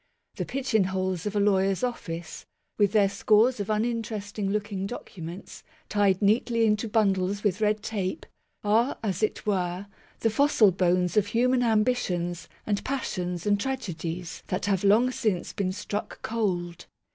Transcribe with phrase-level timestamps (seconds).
[0.37, 2.47] The pigeon holes of a lawyer's office,
[2.79, 8.25] with their scores of unin teresting looking documents, tied neatly into bundles with red tape,
[8.63, 9.85] are, as it were,
[10.21, 15.71] the fossil bones of human ambitions and passions and tragedies that have long since been
[15.71, 16.87] struck cold.